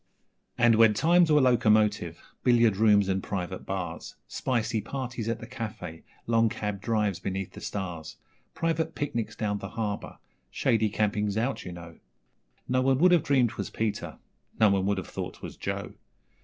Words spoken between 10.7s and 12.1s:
campings out, you know